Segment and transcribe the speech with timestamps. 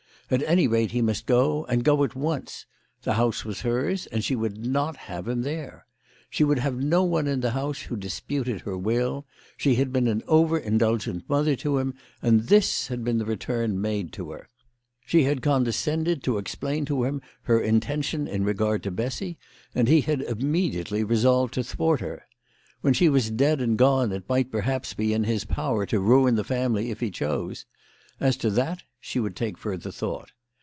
[0.33, 2.65] At any rate he must go, and go at once.
[3.01, 5.85] The house was hers, and she would not have him there.
[6.29, 9.25] She would have no one in the house who disputed her will.
[9.57, 13.81] She had been an over indulgent mother to him, and this had been the return
[13.81, 14.47] made to her!
[15.05, 19.37] She had con descended to explain to him her intention in regard to Bessy,
[19.75, 22.23] and he had immediately resolved to thwart her.
[22.79, 26.35] When she was dead and gone it might perhaps be in his power to ruin
[26.35, 27.65] the family if he chose.
[28.21, 30.29] As to that she would take further thought.